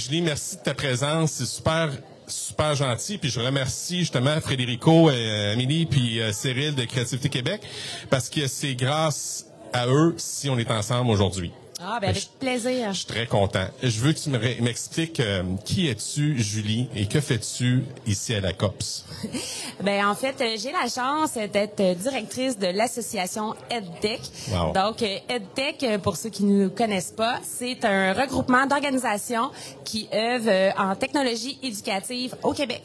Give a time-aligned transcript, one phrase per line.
[0.00, 1.32] Julie, merci de ta présence.
[1.32, 1.90] C'est super
[2.26, 3.18] super gentil.
[3.18, 7.60] Puis je remercie justement Frédérico, euh, Amélie, puis euh, Cyril de Créativité Québec,
[8.08, 11.52] parce que c'est grâce à eux si on est ensemble aujourd'hui.
[11.82, 12.92] Ah, ben avec plaisir.
[12.92, 13.64] Je suis très content.
[13.82, 14.28] Je veux que tu
[14.62, 19.06] m'expliques euh, qui es-tu, Julie, et que fais-tu ici à la COPS?
[19.82, 24.20] ben en fait, euh, j'ai la chance d'être directrice de l'association EdTech.
[24.50, 24.72] Wow.
[24.74, 29.50] Donc euh, EdTech, pour ceux qui ne nous connaissent pas, c'est un regroupement d'organisations
[29.82, 32.82] qui œuvrent en technologie éducative au Québec.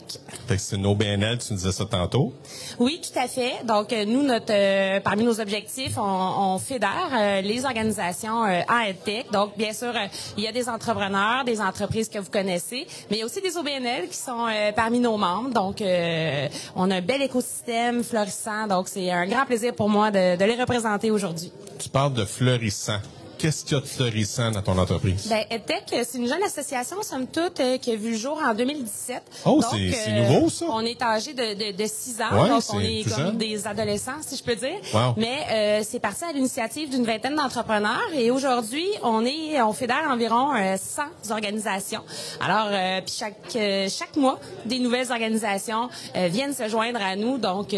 [0.48, 2.32] Fait que c'est une OBNL, tu nous disais ça tantôt.
[2.78, 3.62] Oui, tout à fait.
[3.64, 8.85] Donc nous, notre parmi nos objectifs, on, on fédère les organisations à
[9.32, 13.16] donc, bien sûr, euh, il y a des entrepreneurs, des entreprises que vous connaissez, mais
[13.16, 15.50] il y a aussi des OBNL qui sont euh, parmi nos membres.
[15.50, 18.66] Donc, euh, on a un bel écosystème florissant.
[18.66, 21.52] Donc, c'est un grand plaisir pour moi de, de les représenter aujourd'hui.
[21.78, 22.98] Tu parles de florissant
[23.38, 25.26] qu'est-ce qu'il y a de florissant dans ton entreprise?
[25.28, 28.54] Ben, EdTech, c'est une jeune association, somme toute, euh, qui a vu le jour en
[28.54, 29.22] 2017.
[29.44, 30.66] Oh, c'est euh, nouveau, ça?
[30.68, 34.36] On est âgé de, de, de 6 ans, donc on est comme des adolescents, si
[34.36, 34.78] je peux dire.
[35.16, 40.08] Mais euh, c'est parti à l'initiative d'une vingtaine d'entrepreneurs et aujourd'hui, on est, on fédère
[40.10, 42.02] environ 100 organisations.
[42.40, 42.68] Alors,
[43.04, 43.56] puis chaque
[43.88, 47.74] chaque mois, des nouvelles organisations viennent se joindre à nous, donc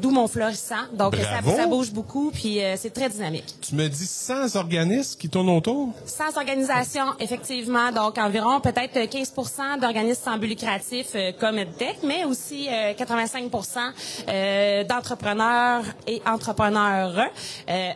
[0.00, 0.76] d'où mon florissant.
[0.94, 3.54] Donc ça, ça, bouge beaucoup, puis c'est très dynamique.
[3.60, 5.90] Tu me dis 100 organismes qui tournent autour?
[6.06, 7.90] Sans organisation, effectivement.
[7.92, 13.90] Donc, environ peut-être 15% d'organismes sans but lucratif euh, comme EdTech, mais aussi 85% euh,
[14.28, 17.30] euh, d'entrepreneurs et entrepreneurs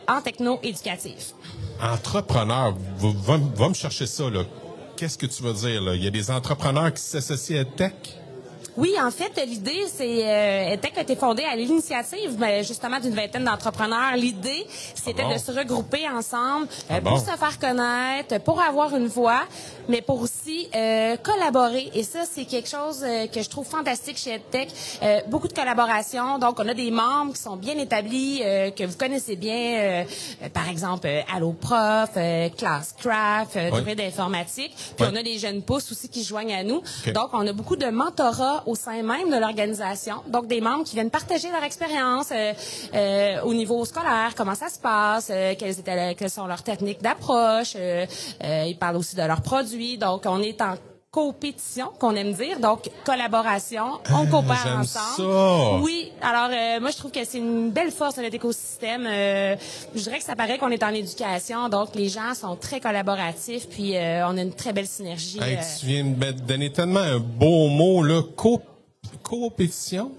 [0.07, 1.33] en techno-éducatif.
[1.81, 4.43] Entrepreneur, va, va, me chercher ça, là.
[4.95, 5.95] Qu'est-ce que tu veux dire, là?
[5.95, 8.17] Il y a des entrepreneurs qui s'associent à EdTech?
[8.77, 13.15] Oui, en fait, l'idée, c'est euh, était a été fondée à l'initiative, ben, justement, d'une
[13.15, 14.15] vingtaine d'entrepreneurs.
[14.15, 18.95] L'idée, c'était ah de se regrouper ensemble euh, ah pour se faire connaître, pour avoir
[18.95, 19.41] une voix,
[19.89, 21.89] mais pour aussi euh, collaborer.
[21.95, 24.69] Et ça, c'est quelque chose euh, que je trouve fantastique chez EdTech.
[25.01, 26.37] Euh, beaucoup de collaboration.
[26.37, 28.41] Donc, on a des membres qui sont bien établis,
[28.75, 30.05] que vous connaissez bien,
[30.53, 32.11] par exemple, Allo Prof,
[32.57, 33.95] Classcraft, ouais.
[33.95, 34.73] d'informatique.
[34.95, 36.81] Puis on a des jeunes pousses aussi qui joignent à nous.
[37.13, 40.17] Donc, on a beaucoup de mentorat au sein même de l'organisation.
[40.27, 42.53] Donc, des membres qui viennent partager leur expérience euh,
[42.93, 47.75] euh, au niveau scolaire, comment ça se passe, euh, quelles, quelles sont leurs techniques d'approche.
[47.75, 49.97] ils parlent aussi de leurs produits.
[49.97, 50.75] Donc, on est en
[51.17, 55.81] compétition, qu'on aime dire, donc collaboration, on coopère ensemble.
[55.81, 59.05] Oui, alors moi je trouve que c'est une belle force de notre écosystème.
[59.05, 63.67] je dirais que ça paraît qu'on est en éducation, donc les gens sont très collaboratifs,
[63.67, 65.39] puis on a une très belle synergie.
[65.79, 68.61] tu viens de donner tellement un beau mot là, co
[69.23, 70.11] compétition?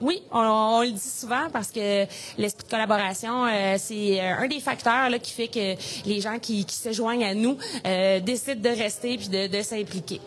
[0.00, 2.06] Oui, on, le dit souvent parce que
[2.38, 5.74] l'esprit de collaboration, euh, c'est euh, un des facteurs là, qui fait que
[6.08, 7.56] les gens qui, se joignent à nous
[7.86, 10.20] euh, décident de rester puis de, de s'impliquer.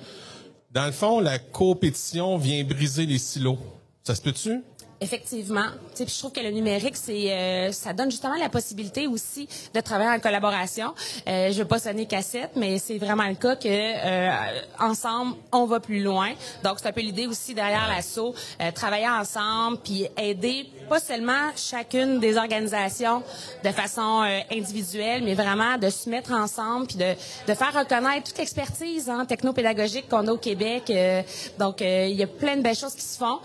[0.72, 3.58] Dans le fond, la compétition vient briser les silos.
[4.04, 4.62] Ça se peut-tu?
[5.02, 5.68] Effectivement.
[5.96, 9.48] Tu sais, je trouve que le numérique, c'est, euh, ça donne justement la possibilité aussi
[9.74, 10.94] de travailler en collaboration.
[11.26, 14.30] Euh, je veux pas sonner cassette, mais c'est vraiment le cas que euh,
[14.78, 16.32] ensemble, on va plus loin.
[16.66, 21.52] Donc, c'est un peu l'idée aussi derrière l'assaut, euh, travailler ensemble, puis aider pas seulement
[21.56, 23.24] chacune des organisations
[23.64, 27.14] de façon individuelle, mais vraiment de se mettre ensemble, puis de,
[27.48, 30.92] de faire reconnaître toute l'expertise hein, technopédagogique qu'on a au Québec.
[31.60, 33.40] donc, il y a plein de belles choses qui se font.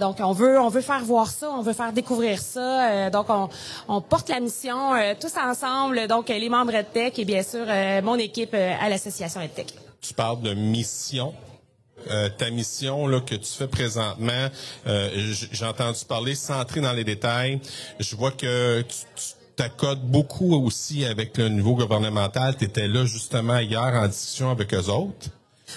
[0.00, 2.90] donc, on on veut faire voir ça, on veut faire découvrir ça.
[2.90, 3.26] Euh, donc,
[3.88, 6.06] on, porte la mission euh, tous ensemble.
[6.06, 9.74] Donc, les membres EdTech et bien sûr euh, mon équipe à l'association EdTech.
[10.00, 11.32] Tu parles de mission.
[12.38, 14.48] ta mission là, que tu fais présentement,
[14.84, 17.60] j'ai entendu parler, sans entrer dans les détails,
[17.98, 22.56] je vois que tu, tu t'accodes beaucoup aussi avec le niveau gouvernemental.
[22.56, 25.30] Tu étais là justement hier en discussion avec eux autres.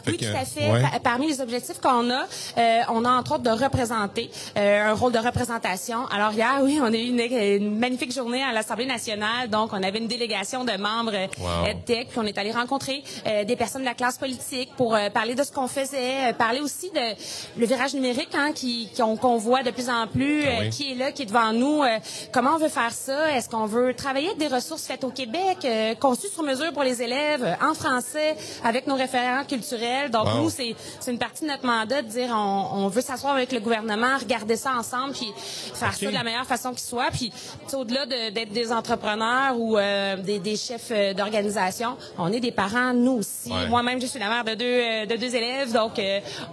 [0.05, 0.99] Oui, tout à fait.
[1.03, 2.25] Parmi les objectifs qu'on a,
[2.57, 6.05] euh, on a entre autres de représenter, euh, un rôle de représentation.
[6.07, 9.49] Alors hier, oui, on a eu une, magnifique journée à l'Assemblée nationale.
[9.49, 11.67] Donc, on avait une délégation de membres wow.
[11.67, 15.09] EdTech, puis on est allé rencontrer euh, des personnes de la classe politique pour euh,
[15.09, 19.37] parler de ce qu'on faisait, euh, parler aussi de le virage numérique hein, qui qu'on
[19.37, 20.69] voit de plus en plus, ah oui.
[20.69, 21.83] qui est là, qui est devant nous.
[22.31, 23.35] comment on veut faire ça?
[23.35, 25.67] Est-ce qu'on veut travailler avec des ressources faites au Québec,
[25.99, 29.77] conçues sur mesure pour les élèves, en français, avec nos référents culturels?
[30.11, 30.75] Donc nous, c'est
[31.07, 34.55] une partie de notre mandat de dire on, on veut s'asseoir avec le gouvernement, regarder
[34.55, 35.31] ça ensemble, puis
[35.73, 37.09] faire ça de la meilleure façon qui soit.
[37.11, 37.31] Puis
[37.73, 42.93] au-delà d'être des entrepreneurs ou euh, des, des, chefs euh, d'organisation, on est des parents
[42.93, 43.51] nous aussi.
[43.69, 46.01] Moi-même, je suis la mère de deux euh, de deux élèves, donc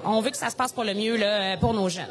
[0.05, 2.05] on veut que ça se passe pour le mieux là pour nos jeunes.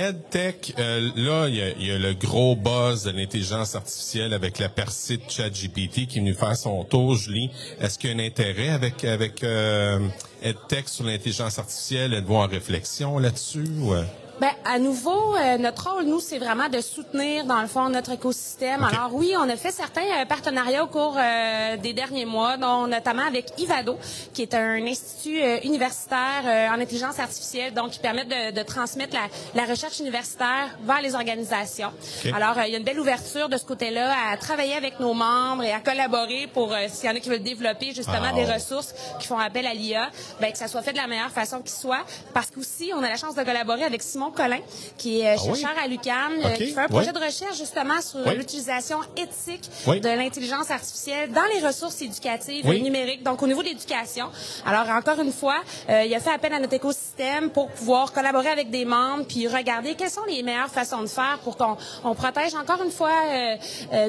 [0.00, 5.18] EdTech, euh, là, il y, a, le gros buzz de l'intelligence artificielle avec la percée
[5.18, 7.50] de ChatGPT qui est venu faire son tour, Julie.
[7.80, 9.98] Est-ce qu'il y a un intérêt avec avec euh,
[10.42, 12.14] EdTech sur l'intelligence artificielle?
[12.14, 13.68] Êtes-vous en réflexion là-dessus?
[13.82, 13.94] Ou...
[14.40, 18.12] Ben, à nouveau, euh, notre rôle, nous, c'est vraiment de soutenir, dans le fond, notre
[18.12, 18.82] écosystème.
[18.82, 22.86] Alors oui, on a fait certains euh, partenariats au cours euh, des derniers mois, dont
[22.86, 23.98] notamment avec Ivado,
[24.32, 29.60] qui est un institut universitaire en intelligence artificielle, donc qui permet de, de transmettre la,
[29.60, 31.92] la, recherche universitaire vers les organisations.
[32.32, 35.64] Alors, il y a une belle ouverture de ce côté-là à travailler avec nos membres
[35.64, 39.26] et à collaborer pour, s'il y en a qui veulent développer justement des ressources qui
[39.26, 40.10] font appel à l'IA,
[40.40, 42.06] ben, que ça soit fait de la meilleure façon qui soit.
[42.32, 44.60] Parce qu'aussi, on a la chance de collaborer avec Simon Colin,
[44.96, 48.00] qui est euh, ah chercheur à l'UQAM, euh, qui fait un projet de recherche justement
[48.00, 53.68] sur l'utilisation éthique de l'intelligence artificielle dans les ressources éducatives numériques, donc au niveau de
[53.68, 54.26] l'éducation.
[54.66, 58.48] Alors, encore une fois, euh, il a fait appel à notre écosystème pour pouvoir collaborer
[58.48, 62.14] avec des membres, puis regarder quelles sont les meilleures façons de faire pour qu'on on
[62.14, 63.10] protège encore une fois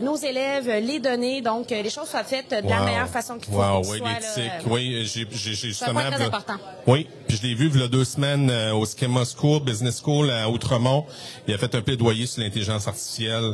[0.02, 3.60] nos élèves, les données, donc les choses soient faites de la meilleure façon qu'il faut.
[3.60, 4.52] Wow, oui, l'éthique.
[4.68, 6.02] oui, j'ai justement...
[6.02, 6.56] C'est très important.
[6.88, 10.30] Oui, puis je l'ai vu il y a deux semaines au Schema School, Business School,
[10.30, 11.06] à Outremont.
[11.48, 13.54] Il a fait un plaidoyer sur l'intelligence artificielle.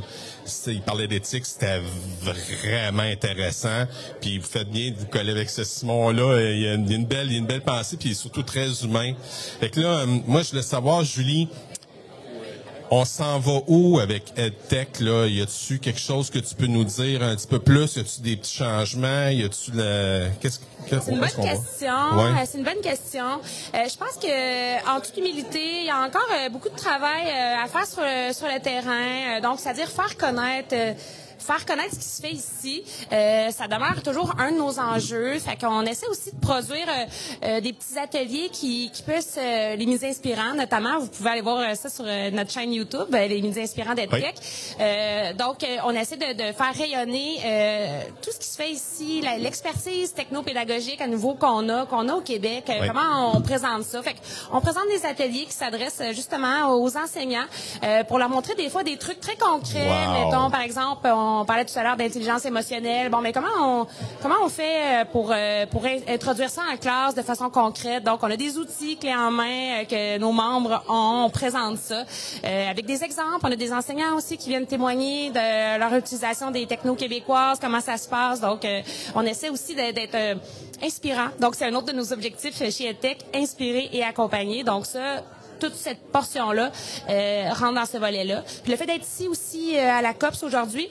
[0.65, 1.79] Il parlait d'éthique, c'était
[2.23, 3.85] vraiment intéressant.
[4.19, 6.41] Puis vous faites bien de vous coller avec ce Simon-là.
[6.53, 8.41] Il y a une belle, il y a une belle pensée, puis il est surtout
[8.41, 9.13] très humain.
[9.59, 11.47] Fait que là, euh, moi, je voulais savoir, Julie,
[12.91, 15.27] on s'en va où avec EdTech, là?
[15.27, 17.95] Y a-tu quelque chose que tu peux nous dire un petit peu plus?
[17.95, 19.29] Y a-tu des petits changements?
[19.29, 21.93] Y a-tu le, qu'est-ce, c'est une bonne question.
[22.17, 23.25] Euh, c'est une bonne question.
[23.25, 27.29] Euh, je pense que, en toute humilité, il y a encore euh, beaucoup de travail
[27.29, 28.03] à faire sur,
[28.33, 29.41] sur le terrain.
[29.41, 30.75] donc, c'est-à-dire faire connaître
[31.43, 35.39] faire connaître ce qui se fait ici, euh, ça demeure toujours un de nos enjeux.
[35.39, 37.05] Fait qu'on essaie aussi de produire euh,
[37.43, 40.99] euh des petits ateliers qui, qui puissent euh, les mises inspirants, notamment.
[40.99, 44.35] Vous pouvez aller voir ça sur notre chaîne YouTube, les mises inspirants d'EdTech.
[45.37, 51.01] donc, on essaie de, de faire rayonner tout ce qui se fait ici, l'expertise technopédagogique
[51.01, 52.71] à nouveau qu'on a, qu'on a au Québec.
[52.87, 54.01] Comment on présente ça?
[54.03, 54.15] Fait
[54.51, 57.45] on présente des ateliers qui s'adressent justement aux enseignants
[58.07, 60.07] pour leur montrer des fois des trucs très concrets.
[60.13, 63.09] Mettons, par exemple, on on parlait tout à l'heure d'intelligence émotionnelle.
[63.09, 63.87] Bon, mais comment on
[64.21, 68.03] comment on fait euh, pour euh, pour introduire ça en classe de façon concrète?
[68.03, 71.25] Donc, on a des outils clés en main euh, que nos membres ont.
[71.27, 72.03] On présente ça
[72.43, 73.39] avec des exemples.
[73.43, 77.81] On a des enseignants aussi qui viennent témoigner de leur utilisation des technos québécoises, comment
[77.81, 78.39] ça se passe.
[78.39, 78.65] Donc,
[79.15, 80.37] on essaie aussi d'être
[80.83, 81.29] inspirant.
[81.39, 84.63] Donc, c'est un autre de nos objectifs chez EdTech, inspirer et accompagner.
[84.63, 85.23] Donc, ça,
[85.59, 86.71] toute cette portion-là
[87.09, 88.43] euh, rentre dans ce volet-là.
[88.63, 90.89] Puis le fait d'être ici aussi à la COPS aujourd'hui,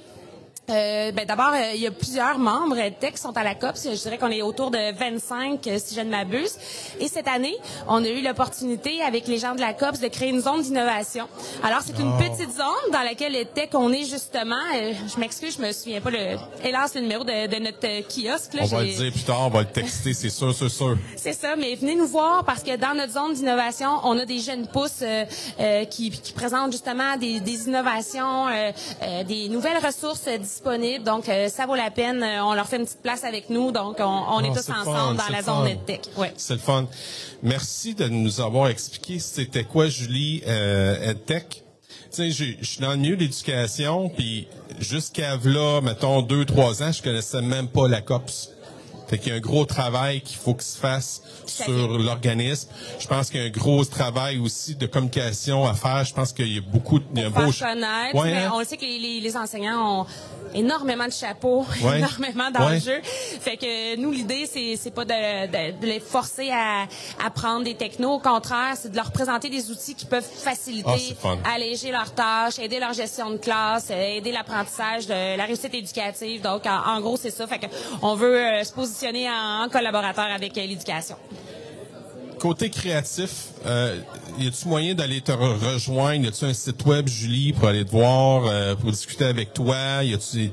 [0.69, 3.77] euh, ben d'abord, euh, il y a plusieurs membres tech qui sont à la COP.
[3.77, 6.57] Je dirais qu'on est autour de 25, euh, si je ne m'abuse.
[6.99, 10.31] Et cette année, on a eu l'opportunité, avec les gens de la COP, de créer
[10.31, 11.29] une zone d'innovation.
[11.63, 12.19] Alors, c'est une oh.
[12.19, 14.57] petite zone dans laquelle les tech, on est justement...
[14.75, 18.55] Euh, je m'excuse, je me souviens pas, le, hélas, le numéro de, de notre kiosque.
[18.55, 20.97] Là, on va le dire plus tard, on va le texter, c'est sûr, c'est sûr.
[21.17, 24.39] C'est ça, mais venez nous voir parce que dans notre zone d'innovation, on a des
[24.39, 25.03] jeunes pousses
[25.91, 28.47] qui, qui, présentent justement des, des innovations,
[29.27, 31.05] des nouvelles ressources disponibles.
[31.05, 32.23] Donc, euh, ça vaut la peine.
[32.23, 33.73] Euh, on leur fait une petite place avec nous.
[33.73, 36.09] Donc, on, on est ah, tous ensemble dans la zone EdTech.
[36.17, 36.33] Ouais.
[36.37, 36.87] C'est le fun.
[37.43, 41.63] Merci de nous avoir expliqué c'était quoi, Julie, euh, EdTech.
[42.11, 44.49] Tu sais, je suis dans le milieu de l'éducation, puis
[44.79, 48.51] jusqu'à là, mettons, deux, trois ans, je connaissais même pas la COPS.
[49.09, 52.69] Fait qu'il y a un gros travail qu'il faut qu'il se fasse sur l'organisme.
[52.99, 56.05] Je pense qu'il y a un gros travail aussi de communication à faire.
[56.05, 57.05] Je pense qu'il y a beaucoup de...
[57.15, 57.51] Il y a beau...
[57.53, 58.53] connaître, mais hein?
[58.55, 60.07] on sait que les, les enseignants ont
[60.55, 63.01] énormément de chapeaux, énormément d'enjeux.
[63.03, 66.87] Fait que nous, l'idée, c'est, c'est pas de, de, de, les forcer à,
[67.25, 68.15] à prendre des technos.
[68.15, 72.59] Au contraire, c'est de leur présenter des outils qui peuvent faciliter, ah, alléger leurs tâches,
[72.59, 76.41] aider leur gestion de classe, aider l'apprentissage de la réussite éducative.
[76.43, 77.47] Donc, en, gros, c'est ça.
[77.47, 77.67] Fait que
[78.03, 78.73] on veut euh, se
[79.05, 81.17] en, collaborateur avec l'éducation.
[82.39, 83.99] Côté créatif, euh,
[84.39, 86.27] y a-tu moyen d'aller te rejoindre?
[86.27, 90.05] Y a-tu un site web, Julie, pour aller te voir, euh, pour discuter avec toi?
[90.05, 90.51] Y a-tu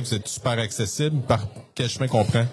[0.00, 1.20] vous êtes super accessible
[1.74, 2.44] quel chemin qu'on prend?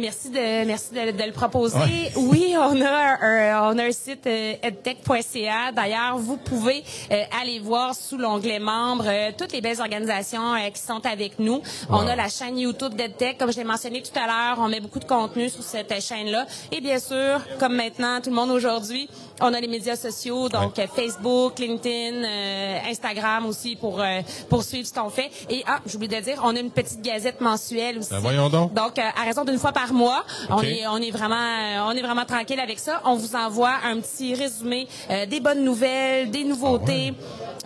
[0.00, 1.78] Merci de, merci de, de le proposer.
[2.16, 5.72] Oui, on a un, on a un site euh, edtech.ca.
[5.72, 10.80] D'ailleurs, vous pouvez euh, aller voir sous l'onglet membres euh, toutes les belles organisations qui
[10.80, 11.62] sont avec nous.
[11.88, 14.58] On a la chaîne YouTube d'EdTech, comme je l'ai mentionné tout à l'heure.
[14.58, 16.46] On met beaucoup de contenu sur cette chaîne-là.
[16.72, 19.08] Et bien sûr, comme maintenant tout le monde aujourd'hui,
[19.40, 22.22] on a les médias sociaux, donc Facebook, LinkedIn,
[22.88, 24.02] Instagram aussi pour
[24.48, 25.30] pour suivre ce qu'on fait.
[25.50, 28.10] Et ah, j'oublie de dire, on a une petite gazette mensuelle aussi.
[28.10, 28.63] Ben voyons donc.
[28.72, 30.24] Donc, à raison d'une fois par mois.
[30.50, 33.00] On est, on est vraiment, on est vraiment tranquille avec ça.
[33.04, 34.86] On vous envoie un petit résumé
[35.28, 37.14] des bonnes nouvelles, des nouveautés.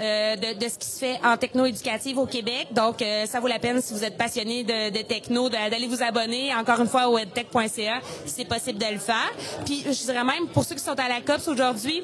[0.00, 2.68] Ah de, de, ce qui se fait en techno éducative au Québec.
[2.70, 6.54] Donc, ça vaut la peine si vous êtes passionné de, de techno d'aller vous abonner
[6.54, 9.30] encore une fois au edtech.ca si c'est possible de le faire.
[9.64, 12.02] Puis je dirais même pour ceux qui sont à la COPS aujourd'hui,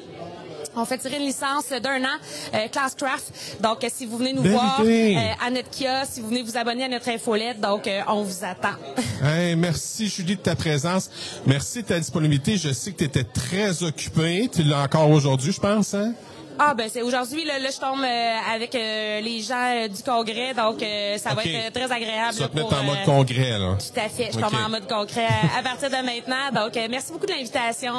[0.75, 2.17] on fait tirer une licence d'un an,
[2.53, 3.31] euh, Classcraft.
[3.61, 6.57] Donc, euh, si vous venez nous voir euh, à notre kiosque, si vous venez vous
[6.57, 8.75] abonner à notre infolette, donc on vous attend.
[9.57, 11.09] merci Julie de ta présence.
[11.45, 12.57] Merci de ta disponibilité.
[12.57, 14.49] Je sais que tu étais très occupée.
[14.53, 16.13] Tu l'as encore aujourd'hui, je pense, hein?
[16.57, 20.53] Ah ben c'est aujourd'hui là, je tombe euh, avec euh, les gens euh, du congrès
[20.53, 20.83] donc
[21.17, 22.33] ça va être très agréable.
[22.33, 23.77] Tu vas te mettre en mode congrès là.
[23.77, 26.63] Tout à fait, je tombe en mode congrès à, partir de maintenant.
[26.63, 27.93] Donc merci beaucoup de l'invitation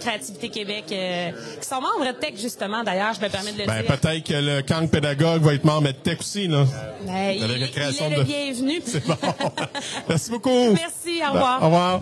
[0.00, 3.82] Créativité Québec qui sont membres de Tech justement d'ailleurs, je me permets de le ben,
[3.82, 3.96] dire.
[3.96, 6.64] peut-être que le camp pédagogue va être membre de Tech aussi là.
[7.06, 8.82] Ben, il, est le bienvenu.
[8.84, 9.16] C'est bon.
[10.08, 10.72] merci beaucoup.
[10.72, 11.62] Merci, au revoir.
[11.62, 12.00] au revoir.